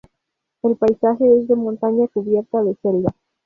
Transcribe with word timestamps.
El 0.63 0.77
paisaje 0.77 1.25
es 1.37 1.47
de 1.47 1.55
montaña 1.55 2.07
cubierta 2.11 2.63
de 2.63 2.73
selva. 2.81 3.11